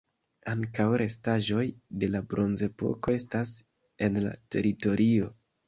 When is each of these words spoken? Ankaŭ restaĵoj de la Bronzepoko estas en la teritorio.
Ankaŭ 0.51 0.85
restaĵoj 1.01 1.65
de 2.05 2.09
la 2.15 2.23
Bronzepoko 2.33 3.15
estas 3.21 3.55
en 4.09 4.21
la 4.27 4.35
teritorio. 4.59 5.33